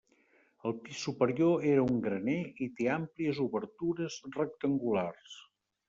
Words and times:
El 0.69 0.73
pis 0.85 1.01
superior 1.07 1.67
era 1.73 1.85
un 1.91 2.01
graner 2.07 2.39
i 2.67 2.71
té 2.81 2.91
àmplies 2.97 3.45
obertures 3.47 4.21
rectangulars. 4.41 5.43